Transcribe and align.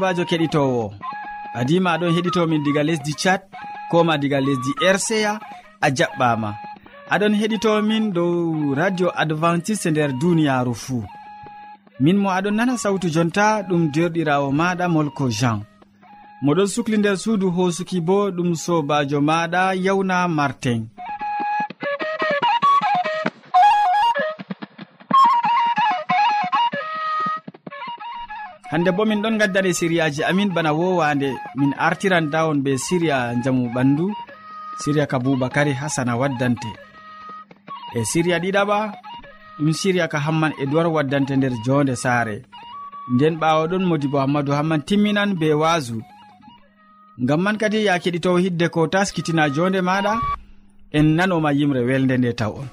sobajo 0.00 0.24
keɗitowo. 0.24 0.84
Adima 1.54 1.92
aɗon 1.92 2.14
heɗitomin 2.16 2.64
diga 2.64 2.82
lesdi 2.82 3.12
tchad 3.20 3.40
koma 3.90 4.14
diga 4.22 4.40
lesdi 4.46 4.72
rca 4.94 5.32
a 5.80 5.88
jaɓɓama. 5.96 6.50
Aɗon 7.14 7.34
heɗitomin 7.40 8.04
dow 8.16 8.74
radio 8.74 9.08
adventiste 9.22 9.86
e 9.88 9.90
nder 9.90 10.12
duniyaru 10.20 10.74
fuu. 10.74 11.04
Min 12.00 12.16
mo 12.16 12.28
aɗon 12.30 12.54
nana 12.56 12.74
sawtu 12.82 13.08
jonta 13.14 13.62
ɗum 13.68 13.82
derɗirawo 13.94 14.48
maɗa 14.52 14.86
molko 14.94 15.24
jean. 15.38 15.58
Moɗon 16.44 16.66
sukli 16.74 16.96
nder 16.98 17.16
suudu 17.22 17.50
hosuki 17.56 18.00
bo 18.00 18.30
ɗum 18.36 18.50
sobajo 18.64 19.20
maɗa 19.20 19.62
yawna 19.84 20.28
martin. 20.28 20.88
hande 28.70 28.90
bo 28.96 29.02
min 29.04 29.22
ɗon 29.22 29.38
gaddane 29.40 29.72
siriyaji 29.78 30.22
amin 30.30 30.50
bana 30.54 30.70
wowande 30.78 31.28
min 31.58 31.72
artiran 31.86 32.26
dawon 32.32 32.58
be 32.64 32.72
siriya 32.86 33.34
jamu 33.44 33.64
ɓandu 33.74 34.06
siriya 34.80 35.06
ka 35.10 35.18
boubacary 35.18 35.72
hasana 35.80 36.16
waddante. 36.20 36.70
E 37.98 38.04
siriya 38.10 38.38
ɗiɗaɓa 38.42 38.78
ɗum 39.58 39.72
siriya 39.80 40.06
ka 40.12 40.18
hamman 40.24 40.52
e 40.62 40.64
duwar 40.70 40.86
waddante 40.94 41.32
nder 41.36 41.54
jonde 41.64 41.94
saare. 42.02 42.36
Nden 43.14 43.34
ɓawo 43.40 43.62
ɗon 43.70 43.84
modi 43.88 44.06
bo 44.12 44.18
hammadou 44.22 44.54
hamman 44.58 44.82
timminan 44.88 45.30
be 45.40 45.48
waasu. 45.62 45.96
Ngam 47.22 47.40
man 47.44 47.56
kadi 47.60 47.84
ya 47.86 47.98
keɗitowo 48.02 48.38
hidde 48.44 48.66
ko 48.74 48.80
taskitina 48.92 49.50
jonde 49.54 49.80
maɗa 49.88 50.12
en 50.96 51.06
nanoma 51.16 51.50
yimre 51.58 51.80
welde 51.88 52.14
nde 52.18 52.32
taw 52.40 52.52
on. 52.60 52.68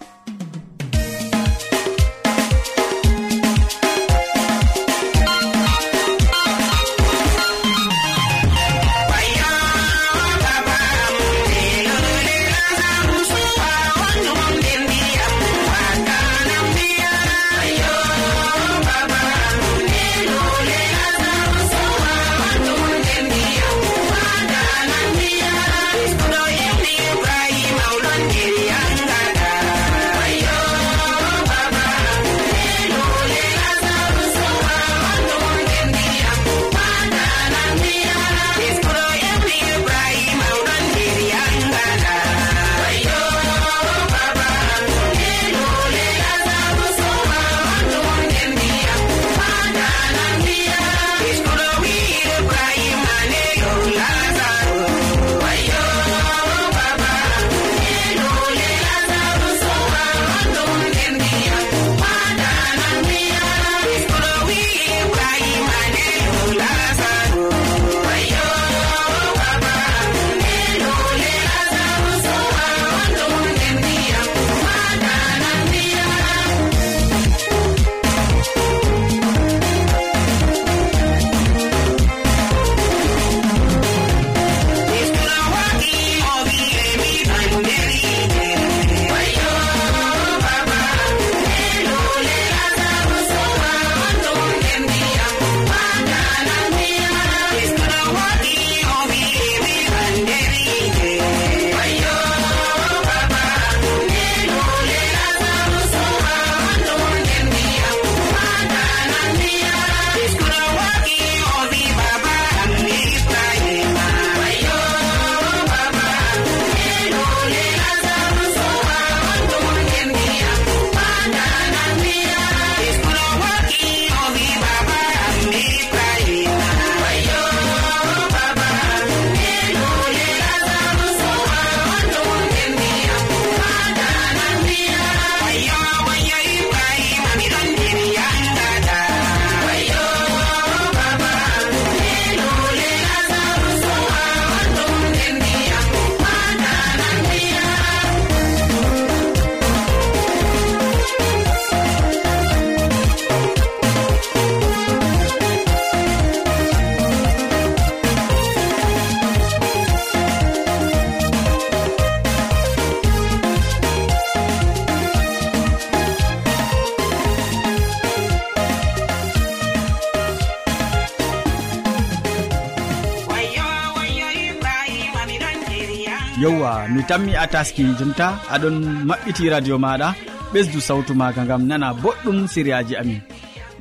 tammi 177.08 177.34
a 177.36 177.46
taski 177.54 177.84
jonta 178.00 178.28
aɗon 178.54 178.76
maɓɓiti 179.08 179.44
radio 179.54 179.76
maɗa 179.86 180.08
ɓesdu 180.54 180.80
sawtu 180.88 181.14
maga 181.22 181.44
gam 181.50 181.62
nana 181.70 181.88
boɗɗum 182.04 182.38
siriyaji 182.54 182.94
amin. 183.02 183.22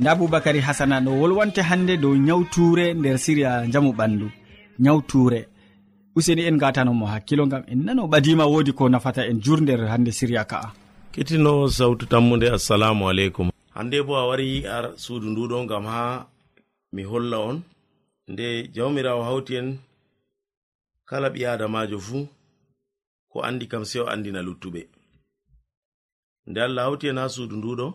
Nda 0.00 0.10
boubacary 0.18 0.60
hasana 0.66 0.96
ɗo 1.04 1.10
wolwante 1.20 1.60
hannde 1.68 1.94
dow 2.02 2.14
nyawtuure 2.26 2.94
nder 2.94 3.18
siriya 3.24 3.50
jamu 3.72 3.90
ɓandu 3.98 4.26
nyawtuure 4.78 5.40
useni 6.16 6.42
en 6.48 6.56
gatanomo 6.62 7.06
hakkilo 7.12 7.46
gam 7.46 7.62
en 7.72 7.80
nano 7.86 8.02
ɓadima 8.12 8.44
wodi 8.52 8.72
ko 8.78 8.88
nafata 8.88 9.22
en 9.30 9.38
jurder 9.44 9.80
hannde 9.92 10.12
siriya 10.18 10.44
ka'a. 10.50 10.68
Kettino 11.12 11.68
sawtu 11.68 12.06
tammude 12.06 12.46
assalamu 12.56 13.08
aleykum. 13.10 13.50
Hande 13.74 13.98
bo 14.06 14.14
a 14.16 14.24
wari 14.28 14.64
ar 14.66 14.84
suudu 14.96 15.26
nduɗo 15.30 15.66
gam 15.70 15.84
ha 15.86 16.26
mi 16.92 17.02
holla 17.02 17.38
on. 17.48 17.56
Nde 18.28 18.46
jawmirawo 18.74 19.22
hawti 19.28 19.52
en 19.60 19.68
kala 21.08 21.28
ɓi 21.34 21.42
adamajo 21.46 21.98
fuu 21.98 22.26
ko 23.36 23.42
andi 23.44 23.66
kam 23.68 23.84
sei 23.84 24.00
o 24.00 24.06
andina 24.08 24.40
luttuɓe. 24.46 24.82
Nde 26.48 26.58
allah 26.66 26.84
hawti 26.86 27.06
en 27.08 27.18
ha 27.20 27.28
suudu 27.28 27.56
nduɗo 27.56 27.86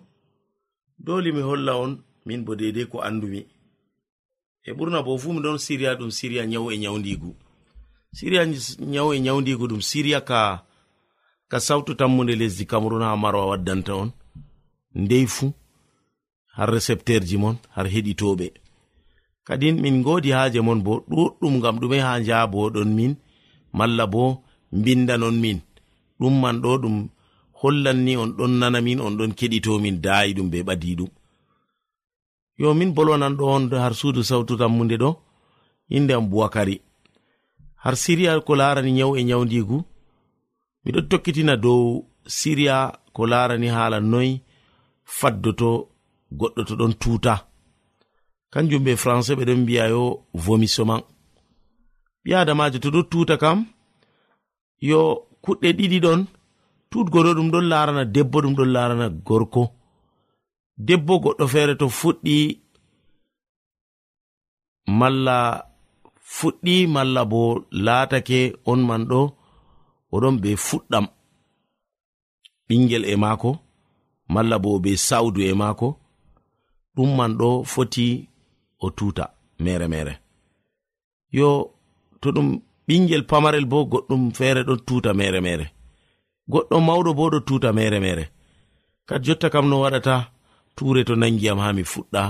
doli 1.05 1.31
mi 1.31 1.41
holla 1.41 1.73
on 1.83 1.93
min 2.25 2.45
bo 2.45 2.55
dedei 2.55 2.85
ko 2.91 2.97
andumi 3.07 3.41
e 4.67 4.71
ɓurna 4.77 4.99
bo 5.05 5.17
fuu 5.21 5.33
miɗon 5.33 5.57
siriya 5.65 5.95
ɗum 5.99 6.11
siriya 6.17 6.43
nyawu 6.45 6.71
e 6.71 6.77
nyawdigu 6.77 7.31
siriya 8.17 8.43
nyawu 8.93 9.13
e 9.13 9.19
nyawdigu 9.19 9.65
ɗum 9.67 9.81
siriya 9.89 10.21
ka 10.29 10.39
ka 11.51 11.57
sawtu 11.59 11.95
tammude 11.95 12.35
lesdi 12.35 12.65
cameron 12.71 13.03
ha 13.03 13.17
marwa 13.17 13.49
waddanta 13.51 13.93
on. 14.01 14.11
Ndey 14.95 15.25
fuu 15.35 15.53
har 16.55 16.69
recepteur 16.69 17.21
ji 17.29 17.37
mon 17.37 17.57
har 17.75 17.87
heɗitoɓe 17.93 18.47
kadin 19.47 19.75
min 19.81 20.03
godi 20.03 20.29
haaje 20.31 20.59
mon 20.61 20.79
bo 20.85 20.93
ɗuɗɗum 21.09 21.53
ngam 21.57 21.75
ɗume 21.81 21.97
ha 22.05 22.19
njaboɗon 22.19 22.89
min 22.97 23.15
malla 23.73 24.05
bo 24.13 24.43
mbindanon 24.77 25.35
min. 25.43 25.59
Ɗum 26.19 26.35
man 26.41 26.57
ɗo 26.63 26.71
ɗum 26.83 26.97
hollanni 27.61 28.17
on 28.17 28.31
ɗon 28.37 28.53
nana 28.59 28.79
min 28.81 28.99
on 29.05 29.17
ɗon 29.17 29.31
keɗitomin 29.37 29.97
daayiɗum 30.03 30.49
be 30.51 30.59
ɓadiɗum 30.67 31.11
yo 32.61 32.73
min 32.79 32.91
bolwanan 32.95 33.33
ɗo 33.39 33.45
on 33.55 33.63
har 33.83 33.93
suudu 33.99 34.21
sawtu 34.29 34.53
tammude 34.61 34.95
ɗo 35.03 35.09
inde 35.95 36.11
am 36.13 36.25
buwakari 36.31 36.75
har 37.83 37.95
siriya 38.03 38.39
ko 38.47 38.53
larani 38.59 38.91
nyaw 38.97 39.11
e 39.19 39.23
nyawdigu 39.23 39.77
miɗo 40.83 40.99
tokkitina 41.09 41.55
dow 41.63 41.83
siriya 42.37 42.77
ko 43.15 43.21
larani 43.31 43.67
haala 43.75 43.97
noyi 44.11 44.33
faddoto 45.17 45.69
goɗɗo 46.39 46.61
to 46.67 46.73
ɗon 46.79 46.93
tuta 47.01 47.33
kanjum 48.53 48.83
ɓe 48.85 48.91
français 49.03 49.35
ɓeɗon 49.39 49.59
mbiya 49.63 49.83
yo 49.93 50.03
vomissement 50.45 51.03
ɓi 52.23 52.29
adamajo 52.39 52.77
to 52.83 52.89
ɗo 52.95 53.01
tuta 53.11 53.35
kam 53.43 53.57
yo 54.89 54.99
kuɗɗe 55.43 55.69
ɗiɗi 55.77 55.97
ɗon 56.05 56.21
tutgoɗo 56.89 57.31
ɗum 57.37 57.47
ɗon 57.53 57.65
larana 57.71 58.03
debbo 58.13 58.37
ɗum 58.43 58.53
ɗon 58.57 58.69
larana 58.75 59.07
gorko. 59.27 59.63
Debbo 60.87 61.13
goɗɗo 61.23 61.45
feere 61.53 61.73
to 61.79 61.85
fuɗɗi 61.99 62.35
malla 64.99 65.37
fuɗɗi 66.35 66.75
malla 66.95 67.21
bo 67.31 67.41
laatake 67.85 68.39
on 68.71 68.79
man 68.87 69.03
ɗo 69.09 69.19
oɗon 70.15 70.35
be 70.41 70.49
fuɗɗam 70.67 71.05
ɓingel 72.67 73.03
e 73.11 73.15
maako 73.23 73.49
malla 74.33 74.55
bo 74.63 74.79
be 74.83 74.91
sawdu 75.07 75.39
e 75.49 75.53
maako. 75.61 75.87
Ɗum 76.95 77.09
man 77.17 77.31
ɗo 77.39 77.49
foti 77.73 78.05
o 78.85 78.87
tuta 78.97 79.25
mere 79.63 79.87
mere. 79.93 80.13
Yo 81.37 81.47
to 82.21 82.27
ɗum 82.35 82.49
ɓingel 82.91 83.23
pamarel 83.29 83.65
bo 83.71 83.77
goɗɗum 83.91 84.23
feere 84.37 84.61
ɗon 84.67 84.79
tuta 84.87 85.11
mere 85.19 85.39
mere. 85.45 85.65
Goɗɗo 86.51 86.75
mawɗo 86.87 87.11
bo 87.17 87.23
ɗo 87.33 87.39
tuta 87.47 87.69
mere 87.77 87.97
mere. 88.05 88.23
Kadi 89.07 89.23
jotta 89.25 89.47
kam 89.53 89.65
no 89.69 89.75
waɗata 89.83 90.15
ture 90.75 91.01
to 91.07 91.13
nangiyam 91.21 91.59
ha 91.63 91.67
mi 91.77 91.83
fuɗɗa. 91.91 92.21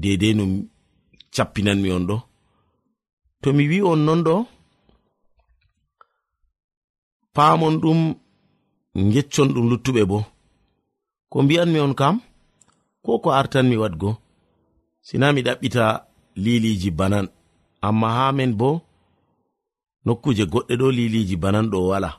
Dedei 0.00 0.34
no 0.36 0.44
cappinanmi 1.34 1.88
on 1.96 2.04
ɗo. 2.08 2.16
To 3.42 3.48
mi 3.56 3.64
wi 3.70 3.78
on 3.90 4.00
non 4.06 4.20
ɗo 4.26 4.34
paamon 7.34 7.74
ɗum 7.82 8.00
geccon 9.12 9.48
ɗum 9.54 9.66
luttuɓe 9.70 10.02
bo. 10.10 10.18
Ko 11.30 11.36
mbi'anmi 11.42 11.78
on 11.86 11.94
kam 12.00 12.16
ko 13.04 13.10
ko 13.22 13.28
artanmi 13.40 13.76
waɗgo. 13.82 14.10
Sina 15.06 15.26
mi 15.34 15.40
ɗaɓɓita 15.46 15.84
liliji 16.36 16.90
banan. 16.90 17.28
Amma 17.82 18.08
ha 18.16 18.32
men 18.32 18.52
bo 18.60 18.80
nokkuje 20.04 20.44
goɗɗe 20.52 20.74
ɗo 20.80 20.86
liliji 20.98 21.36
banan 21.36 21.66
ɗo 21.72 21.78
wala. 21.90 22.10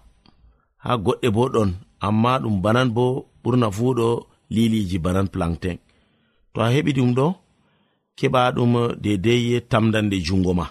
Ha 0.84 0.92
goɗɗe 1.06 1.28
bo 1.36 1.44
ɗon 1.54 1.70
amma 2.00 2.32
ɗum 2.42 2.56
banan 2.64 2.90
bo 2.96 3.06
ɓurna 3.44 3.68
fuu 3.76 3.94
ɗo 4.00 4.08
liliji 4.50 4.98
banan 5.06 5.28
plankten 5.34 5.78
to 6.54 6.58
a 6.62 6.68
heɓi 6.74 6.92
ɗum 6.98 7.12
ɗo 7.18 7.26
keɓa 8.18 8.42
ɗum 8.56 8.72
dedei 9.04 9.62
tamdande 9.72 10.18
jungo 10.28 10.54
ma. 10.60 10.66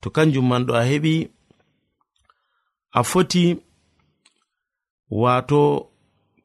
To 0.00 0.10
kanjum 0.14 0.46
man 0.48 0.62
ɗo 0.66 0.72
a 0.74 0.82
heɓi 0.90 1.14
a 2.98 3.00
foti 3.10 3.44
wato 5.20 5.60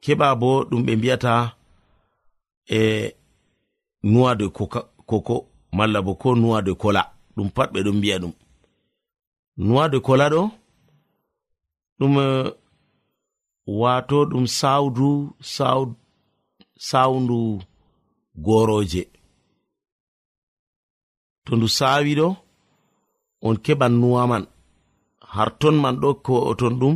keɓa 0.02 0.28
bo 0.40 0.50
ɗum 0.68 0.82
ɓe 0.86 0.92
mbi'ata 0.96 1.32
e 2.78 2.80
nuwa 4.02 4.34
de 4.38 4.46
koko 5.08 5.34
malla 5.76 5.98
bo 6.06 6.12
ko 6.14 6.28
nuwa 6.40 6.58
de 6.66 6.72
kola 6.82 7.02
ɗum 7.36 7.48
pat 7.54 7.68
ɓe 7.72 7.78
ɗon 7.84 7.96
mbi'a 7.98 8.16
ɗum. 8.22 8.32
Nuwa 9.66 9.84
de 9.92 9.98
kola 10.06 10.26
ɗo 10.34 10.42
ɗum 11.98 12.14
eh, 12.24 12.48
wato 13.80 14.18
ɗum 14.30 14.46
sawdu 14.58 15.08
sawndu 16.88 17.38
goroje 18.44 19.02
to 21.44 21.56
ndu 21.56 21.68
sawi 21.78 22.12
ɗo 22.18 22.28
on 23.46 23.56
keɓan 23.64 23.92
nuwa 24.00 24.22
man. 24.30 24.44
Har 25.34 25.50
ton 25.60 25.76
man 25.82 25.96
ɗo 26.02 26.08
ko 26.24 26.32
oton 26.50 26.74
ɗum 26.80 26.94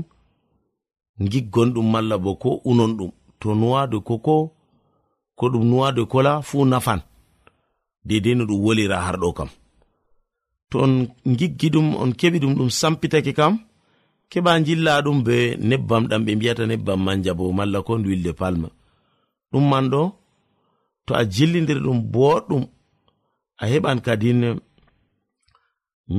giggon 1.30 1.68
ɗum 1.74 1.86
malla 1.92 2.16
bo 2.24 2.30
ko 2.42 2.50
unon 2.70 2.92
ɗum. 2.98 3.10
To 3.40 3.48
nuwade 3.60 3.98
koko 4.08 4.34
ko 5.38 5.44
ɗum 5.52 5.64
nuwade 5.70 6.02
kola 6.12 6.32
fuu 6.48 6.64
nafan. 6.70 7.00
dedei 8.08 8.34
no 8.36 8.44
ɗum 8.48 8.60
wolira 8.64 8.96
har 9.06 9.16
ɗo 9.22 9.28
kam. 9.38 9.50
To 10.70 10.78
on 10.84 10.94
giggi 11.38 11.68
ɗum 11.74 11.88
on 12.02 12.10
keɓi 12.18 12.38
ɗum 12.42 12.54
ɗum 12.58 12.70
sampitake 12.80 13.32
kam 13.38 13.54
keɓa 14.30 14.52
jilla 14.66 14.92
ɗum 15.04 15.18
be 15.26 15.36
nebbam 15.68 16.04
ɗam 16.10 16.22
ɓe 16.26 16.32
mbiyata 16.36 16.64
nebbam 16.66 17.00
manja 17.06 17.32
bo 17.38 17.44
malla 17.58 17.78
ko 17.86 17.92
wilde 18.08 18.32
palma. 18.40 18.68
Ɗum 19.52 19.64
man 19.70 19.86
ɗo 19.92 20.02
to 21.06 21.12
a 21.20 21.22
jillidir 21.34 21.80
ɗum 21.84 21.98
boɗɗum 22.12 22.64
a 23.62 23.64
heɓan 23.72 23.98
kadin 24.06 24.40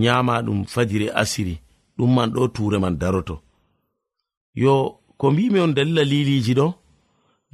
nyama 0.02 0.42
ɗum 0.46 0.60
fajiri 0.74 1.08
asiri 1.22 1.56
ɗum 1.98 2.10
man 2.16 2.30
ɗo 2.36 2.42
ture 2.56 2.78
man 2.80 2.96
daroto. 3.02 3.36
Yo 4.54 4.74
ko 5.18 5.26
mbimi 5.32 5.60
on 5.60 5.74
dalila 5.78 6.04
liliji 6.12 6.54
ɗo 6.60 6.68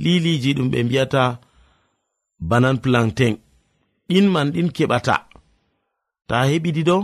liliji 0.03 0.53
ɗum 0.57 0.67
ɓe 0.71 0.79
mbiyata 0.85 1.21
banan 2.49 2.77
plantain. 2.83 3.35
ɗin 4.11 4.27
man 4.33 4.47
ɗin 4.53 4.69
keɓata. 4.75 5.15
Ta 6.27 6.37
heɓi 6.49 6.69
ɗi 6.75 6.83
ɗo 6.89 6.97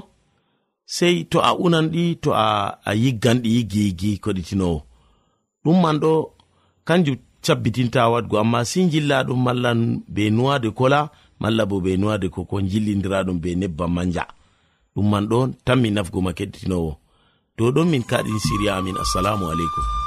sei 0.95 1.15
to 1.31 1.38
a 1.39 1.51
unan 1.65 1.88
ɗi 1.94 2.04
to 2.24 2.30
a, 2.33 2.48
a 2.89 2.92
yiggan 3.01 3.38
ɗi 3.44 3.50
yiggi 3.57 4.12
ko 4.24 4.30
ɗitinowo 4.38 4.80
ɗum 5.63 5.77
man 5.83 5.98
ɗo 6.04 6.12
kanjum 6.88 7.18
cabbitinta 7.45 8.09
wadgo 8.12 8.36
amma 8.39 8.59
si 8.69 8.80
jilla 8.92 9.18
ɗum 9.27 9.39
malla 9.45 9.71
be 10.13 10.24
nuwade 10.36 10.69
kola 10.77 11.00
malla 11.42 11.65
bo 11.69 11.81
be 11.81 11.98
nuwade 11.98 12.27
koko 12.30 12.56
jillidiraɗum 12.62 13.38
be 13.44 13.50
nebban 13.56 13.92
manja. 13.95 14.24
Ɗum 14.95 15.09
man 15.12 15.25
ɗo 15.30 15.38
tan 15.65 15.77
min 15.81 15.94
nafgo 15.95 16.21
ma 16.21 16.31
keɗitinowo. 16.38 16.92
To 17.57 17.71
ɗon 17.75 17.89
min 17.92 18.04
kaɗin 18.09 18.39
siriya 18.45 18.77
amin. 18.77 18.98
Assalamu 19.04 19.45
aleykum. 19.51 20.06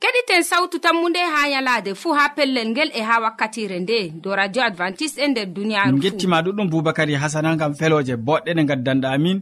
keɗiten 0.00 0.42
sawtu 0.42 0.78
tammunde 0.78 1.18
ha 1.18 1.48
yalade 1.48 1.94
fuu 1.94 2.12
ha 2.18 2.28
pellel 2.36 2.68
ngel 2.70 2.90
e 2.94 3.00
ha 3.08 3.20
wakkatire 3.24 3.78
nde. 3.80 3.98
Do 4.22 4.36
radio 4.36 4.62
advantice'e 4.62 5.24
e 5.24 5.28
nder 5.28 5.46
duniyaaru 5.46 5.98
gettima 5.98 6.42
ɗuɗɗum 6.42 6.68
boubacary 6.70 7.14
hasana 7.14 7.56
gam 7.56 7.74
feloje 7.74 8.14
boɗɗe 8.16 8.50
ɗe 8.56 8.62
gaddanɗa 8.70 9.08
amin. 9.16 9.40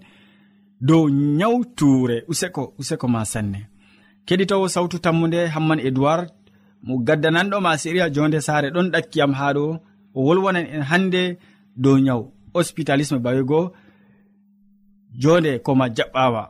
Dow 0.81 1.09
nyawture 1.39 2.25
useko 2.29 2.75
useko 2.79 3.09
ma 3.09 3.25
sanne. 3.25 3.61
Keɗitowo 4.27 4.69
sawtu 4.69 4.99
tammude 4.99 5.41
hamman 5.55 5.81
edoird 5.89 6.29
mo 6.83 6.99
gaddananɗoma 7.07 7.79
siriya 7.79 8.11
jonde 8.15 8.41
saare 8.41 8.69
ɗon 8.71 8.91
ɗakkiyam 8.93 9.33
ha 9.39 9.53
ɗo. 9.57 9.65
O 10.15 10.21
wolwonan 10.27 10.67
en 10.75 10.83
hande 10.91 11.39
dow 11.77 11.99
nyaw 11.99 12.21
hospitalisme 12.55 13.19
bawigo 13.19 13.73
jonde 15.23 15.59
koma 15.65 15.89
jaɓɓawa. 15.97 16.43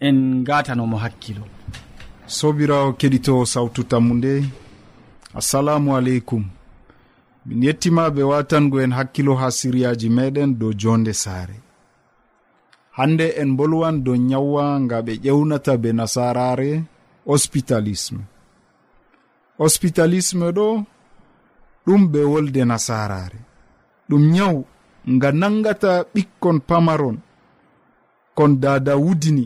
En 0.00 0.44
gatanomo 0.46 0.96
hakkilo. 0.96 1.57
sobirawo 2.28 2.92
keɗito 2.92 3.34
sawtu 3.46 3.82
tammu 3.90 4.14
nde 4.14 4.32
assalamu 5.34 5.96
aleykum. 5.96 6.44
Min 7.46 7.62
yettima 7.62 8.10
ɓe 8.14 8.22
watango 8.22 8.76
en 8.84 8.92
hakkilo 8.98 9.32
ha 9.40 9.48
siriyaji 9.58 10.08
meɗen 10.16 10.50
dow 10.60 10.72
jonde 10.80 11.12
saare. 11.22 11.56
Hande 12.96 13.26
en 13.40 13.50
bolwan 13.56 13.96
dow 14.04 14.16
nyawwa 14.28 14.64
nga 14.80 14.96
ɓe 15.06 15.12
ƴewnata 15.24 15.72
be 15.82 15.90
nasarare 15.98 16.70
hospitalisme. 17.26 18.22
Hospitalisme 19.58 20.48
ɗo 20.56 20.66
ɗum 21.86 22.02
ɓe 22.12 22.20
wolde 22.32 22.62
nasarare. 22.64 23.38
Ɗum 24.08 24.22
nyawu 24.34 24.60
nga 25.14 25.28
nangata 25.40 25.92
ɓikkon 26.14 26.58
pamaron 26.68 27.16
kon 28.36 28.52
dada 28.62 28.94
wudini. 29.04 29.44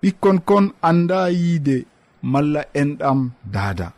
ɓikkon 0.00 0.38
kon 0.48 0.66
anda 0.88 1.18
yiide 1.40 1.76
malla 2.32 2.62
enɗam 2.80 3.20
daada. 3.54 3.88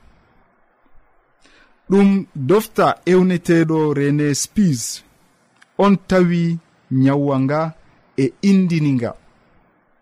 Ɗum 1.91 2.09
dofta 2.49 2.87
ewneteɗo 3.13 3.79
rene 3.99 4.27
spies. 4.43 4.83
On 5.85 5.95
tawi 6.09 6.43
nyawwa 7.03 7.35
nga 7.45 7.61
e 8.17 8.25
indini 8.51 8.93
nga. 8.99 9.11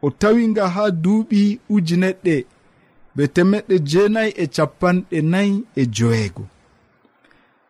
O 0.02 0.10
tawi 0.20 0.42
nga 0.50 0.64
ha 0.74 0.84
duuɓi 1.02 1.40
ujuneɗɗe 1.74 2.34
be 3.14 3.22
temeɗɗe 3.34 3.74
jeenayi 3.90 4.30
e 4.42 4.44
capanɗe 4.54 5.18
nayi 5.32 5.54
e 5.80 5.82
joweego. 5.96 6.44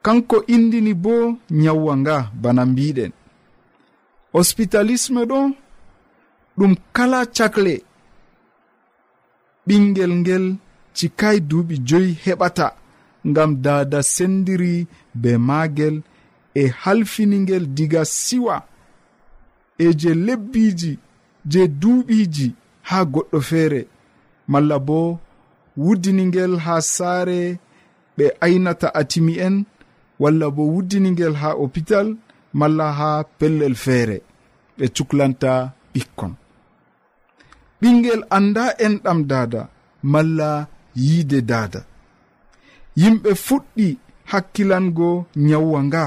Kanko 0.04 0.36
indini 0.54 0.92
bo 1.04 1.14
nyawwa 1.62 1.92
nga 2.00 2.16
bana 2.42 2.62
mbiɗen 2.70 3.12
hospitalisme 4.32 5.22
ɗo 5.30 5.38
ɗum 6.58 6.72
kala 6.96 7.20
cakle. 7.36 7.74
ɓingel 9.68 10.12
ngel 10.20 10.46
cikkay 10.96 11.36
duuɓi 11.48 11.74
joyi 11.88 12.10
heɓata 12.24 12.66
ngam 13.28 13.50
dada 13.64 14.00
sendiri 14.14 14.74
be 15.22 15.30
maagel 15.48 15.96
e 16.60 16.62
halfiningel 16.80 17.64
diga 17.76 18.02
siwa 18.20 18.56
e 19.78 19.86
je 20.00 20.10
lebbiji 20.26 20.92
je 21.52 21.60
duuɓiji 21.80 22.46
ha 22.88 22.98
goɗɗo 23.12 23.38
feere. 23.48 23.80
Malla 24.52 24.76
bo 24.86 24.98
wuddiningel 25.82 26.52
ha 26.64 26.74
saare 26.94 27.40
ɓe 28.16 28.24
aynata 28.44 28.88
atimi 29.00 29.34
en 29.46 29.56
walla 30.22 30.46
bo 30.56 30.62
wuddiningel 30.74 31.34
ha 31.40 31.48
hopital 31.60 32.08
malla 32.58 32.86
ha 32.98 33.10
pellel 33.38 33.74
feere. 33.84 34.16
Ɓe 34.78 34.84
cuklanta 34.96 35.52
ɓikkon. 35.92 36.32
ɓingel 37.80 38.20
anda 38.36 38.64
enɗam 38.86 39.20
dada 39.30 39.62
malla 40.12 40.50
yiide 41.04 41.38
dada 41.50 41.80
yimɓe 43.00 43.30
fuɗɗi 43.46 43.88
hakkilango 44.30 45.10
nyawwa 45.46 45.80
nga 45.88 46.04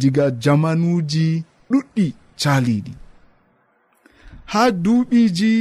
diga 0.00 0.24
jamanuji 0.42 1.26
ɗuɗɗi 1.70 2.06
caliɗi 2.40 2.92
ha 4.52 4.62
duuɓiji 4.84 5.52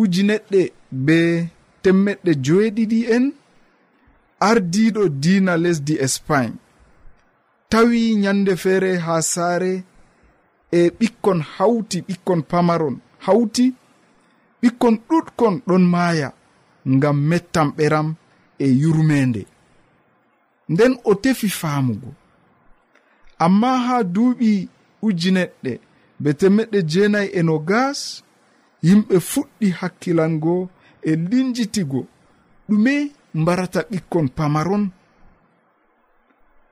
ujineɗɗe 0.00 0.60
be 1.06 1.18
temmeɗɗe 1.82 2.30
joeɗiɗi 2.44 2.98
en 3.14 3.24
ardiɗo 4.48 5.02
diina 5.22 5.52
lesdi 5.64 5.94
espagne. 6.06 6.56
Tawi 7.70 8.16
nyande 8.22 8.52
feere 8.62 8.90
ha 9.04 9.14
saare 9.32 9.72
e 10.78 10.80
ɓikkon 10.98 11.40
hawti 11.54 11.98
ɓikkon 12.06 12.40
pamaron 12.50 12.96
hawti 13.26 13.64
ɓikkon 14.64 14.94
ɗuɗkon 15.08 15.54
ɗon 15.66 15.84
maaya 15.94 16.28
ngam 16.94 17.16
mettan 17.30 17.68
ɓeram 17.76 18.08
e 18.64 18.66
yurmeende. 18.80 19.42
Nden 20.72 20.92
o 21.04 21.12
tefi 21.22 21.48
faamugo. 21.60 22.10
Amma 23.44 23.70
haa 23.86 24.02
duuɓi 24.14 24.50
ujineɗɗe 25.06 25.72
be 26.22 26.30
temmeɗɗe 26.40 26.78
jeenayi 26.90 27.28
e 27.38 27.40
no 27.48 27.54
gas 27.70 28.00
yimɓe 28.86 29.16
fuɗɗi 29.30 29.66
hakkilango 29.78 30.54
e 31.02 31.12
linjitigo. 31.30 32.00
Ɗume 32.68 32.94
mbarata 33.40 33.80
ɓikkon 33.90 34.26
pamaron 34.36 34.84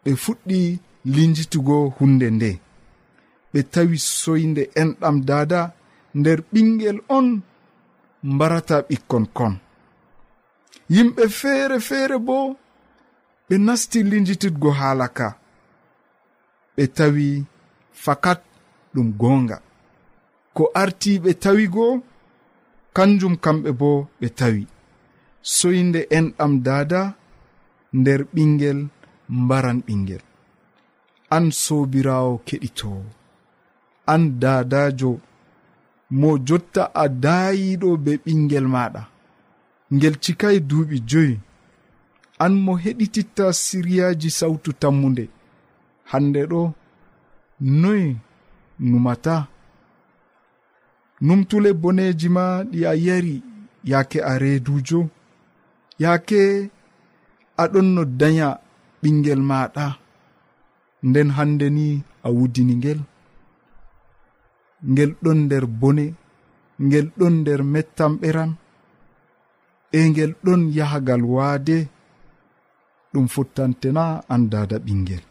ɓe 0.03 0.11
fuɗɗi 0.25 0.59
linjitugo 1.15 1.77
hunde 1.97 2.27
nde. 2.37 2.51
Ɓe 3.53 3.61
tawi 3.73 3.97
soyde 4.21 4.63
enɗam 4.81 5.17
dada 5.29 5.61
nder 6.19 6.39
ɓingel 6.53 6.99
on 7.17 7.27
mbarata 8.23 8.77
ɓikkon 8.89 9.25
kon. 9.37 9.55
Yimɓe 10.95 11.23
feere 11.39 11.77
feere 11.89 12.17
bo 12.27 12.37
ɓe 13.49 13.55
nasti 13.67 13.99
linjititgo 14.11 14.71
haala 14.79 15.07
ka. 15.17 15.29
Ɓe 16.75 16.85
tawi 16.97 17.27
fakat 18.05 18.41
ɗum 18.95 19.09
goonga. 19.21 19.57
Ko 20.57 20.63
arti 20.83 21.13
ɓe 21.25 21.31
tawigo 21.43 21.87
kanjum 22.97 23.35
kamɓe 23.45 23.71
bo 23.81 23.91
ɓe 24.21 24.29
tawi. 24.39 24.63
Soyde 25.57 26.01
enɗam 26.17 26.53
dada 26.67 27.01
nder 27.99 28.21
ɓingel 28.35 28.79
mbaran 29.43 29.79
ɓingel 29.87 30.23
an 31.37 31.47
sobirawo 31.63 32.33
keɗitowo 32.47 33.03
an 34.13 34.23
dadajo 34.43 35.11
mo 36.21 36.31
jotta 36.47 36.83
a 37.03 37.05
daayiɗo 37.23 37.89
be 38.05 38.13
ɓingel 38.25 38.67
maɗa 38.75 39.03
ngel 39.95 40.15
cikai 40.23 40.57
duuɓi 40.69 40.97
joyi. 41.11 41.35
An 42.45 42.53
mo 42.65 42.73
heɗititta 42.83 43.45
siriyaji 43.63 44.29
sawtu 44.39 44.71
tammunde. 44.81 45.25
Hande 46.11 46.41
ɗo 46.51 46.61
noy 47.83 48.05
numata. 48.89 49.35
Numtule 51.27 51.71
boneji 51.83 52.29
ma 52.37 52.45
ɗi 52.71 52.79
a 52.91 52.95
yari 53.07 53.35
yaake 53.91 54.19
a 54.31 54.33
reedujo 54.43 55.01
yaake 56.03 56.41
aɗon 57.63 57.87
no 57.95 58.03
danya 58.21 58.49
ɓingel 59.01 59.41
maɗa 59.51 59.85
nden 61.09 61.29
hande 61.37 61.67
ni 61.77 61.87
a 62.27 62.29
wudini 62.37 62.75
ngel. 62.81 63.01
ngel 64.91 65.11
ɗon 65.23 65.39
nder 65.47 65.65
bone 65.81 66.07
ngel 66.87 67.07
ɗon 67.19 67.35
nder 67.41 67.61
mettam 67.73 68.13
ɓeram 68.21 68.51
e 69.93 70.01
ngel 70.11 70.33
ɗon 70.45 70.61
yahagal 70.77 71.23
waade 71.35 71.77
ɗum 73.13 73.27
fottantena 73.35 74.05
an 74.33 74.43
dada 74.53 74.77
ɓingel 74.87 75.25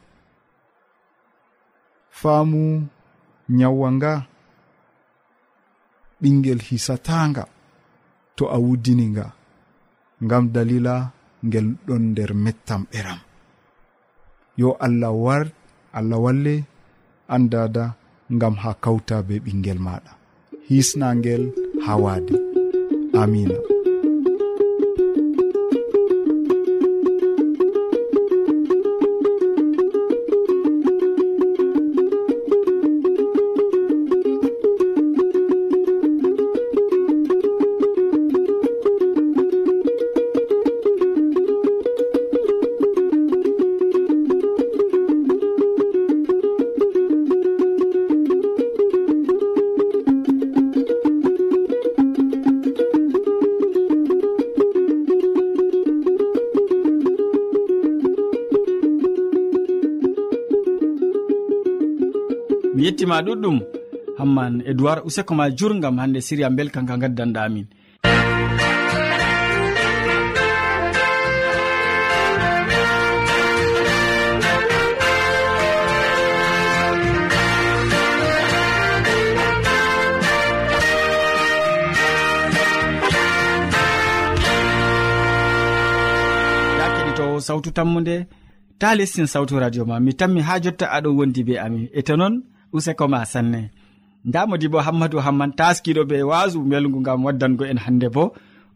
faamu 2.20 2.62
nyawwa 3.58 3.88
nga 3.98 4.14
ɓingel 6.22 6.60
hisatanga 6.68 7.44
to 8.36 8.44
a 8.56 8.58
wuddini 8.66 9.06
nga 9.14 9.26
ngam 10.24 10.46
dalila 10.54 10.96
ngel 11.46 11.68
ɗon 11.86 12.04
nder 12.12 12.32
mettam 12.44 12.82
ɓeram 12.92 13.20
yo 14.60 14.70
allah 14.86 15.12
war 15.24 15.46
allah 15.98 16.20
walle 16.26 16.56
an 17.34 17.44
dada 17.54 17.86
ngam 18.36 18.56
ha 18.62 18.72
kawta 18.84 19.18
be 19.28 19.36
ɓinguel 19.46 19.80
maɗa 19.86 20.12
hisnagel 20.68 21.44
ha 21.86 21.94
waade 22.04 22.36
amina 23.22 23.58
mi 62.82 62.88
yettima 62.88 63.18
ɗuɗɗum. 63.26 63.58
Hamman 64.20 64.54
edoird 64.70 65.02
useko 65.08 65.34
ma 65.40 65.46
jurgam 65.58 65.96
hande 66.02 66.20
siria 66.28 66.50
belka 66.58 66.80
nga 66.84 66.96
gaddanɗa 67.02 67.42
amin. 67.48 67.68
Sawtu 87.48 87.72
tammude 87.78 88.16
ta 88.80 88.90
lestin 88.98 89.28
sawtu 89.34 89.54
radio 89.64 89.84
ma 89.90 89.96
mi 90.06 90.12
tammi 90.20 90.42
ha 90.48 90.54
jotta 90.64 90.86
aɗon 90.96 91.16
wondi 91.18 91.42
be 91.48 91.54
amin. 91.66 91.86
E 92.00 92.02
to 92.08 92.14
noon 92.20 92.36
useko 92.76 93.06
ma 93.14 93.20
sanne. 93.32 93.62
Nda 94.28 94.42
modi 94.50 94.68
bo 94.74 94.80
hammadou 94.86 95.20
hamman 95.26 95.52
taskiɗo 95.60 96.02
ɓe 96.10 96.18
wasu 96.32 96.60
belgu 96.70 96.98
ngam 97.02 97.20
waddango 97.26 97.64
en 97.72 97.80
hande 97.86 98.08
bo 98.16 98.24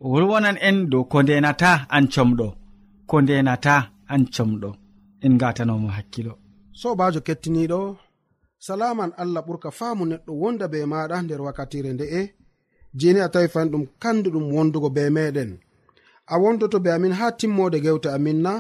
o 0.04 0.06
wolwonan 0.12 0.58
en 0.68 0.78
dow 0.92 1.04
ko 1.12 1.18
ndenata 1.24 1.72
an 1.96 2.06
comɗo. 2.14 2.48
Ko 3.10 3.16
ndenata 3.22 3.76
an 4.14 4.24
comɗo. 4.36 4.70
En 5.26 5.34
gatanomo 5.42 5.88
hakkilo. 5.98 6.34
Sobajo 6.80 7.20
kettiniɗo 7.28 7.80
salaman 8.66 9.12
allah 9.22 9.42
ɓurka 9.48 9.70
faamu 9.80 10.04
neɗɗo 10.12 10.32
wonda 10.42 10.66
be 10.72 10.80
maɗa 10.92 11.18
nder 11.24 11.42
wakkatire 11.46 11.92
nde'e 11.94 12.22
jeni 13.00 13.20
a 13.26 13.30
tawi 13.34 13.48
fani 13.54 13.70
ɗum 13.74 13.84
kandu 14.02 14.28
ɗum 14.34 14.46
wondugo 14.56 14.90
be 14.96 15.04
meɗen. 15.16 15.52
A 16.34 16.36
wondoto 16.42 16.78
be 16.84 16.90
amin 16.96 17.14
ha 17.20 17.26
timmode 17.40 17.78
gewte 17.86 18.10
amin 18.18 18.40
na 18.46 18.54